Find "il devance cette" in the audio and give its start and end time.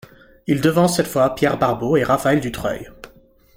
0.47-1.05